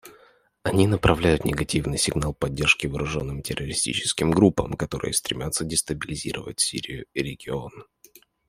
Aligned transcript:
Они 0.63 0.87
направляют 0.87 1.45
негативный 1.45 1.99
сигнал 1.99 2.33
поддержки 2.33 2.87
вооруженным 2.87 3.43
террористическим 3.43 4.31
группам, 4.31 4.73
которые 4.73 5.13
стремятся 5.13 5.63
дестабилизировать 5.63 6.59
Сирию 6.59 7.05
и 7.13 7.21
регион. 7.21 7.85